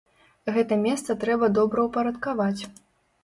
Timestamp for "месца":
0.85-1.15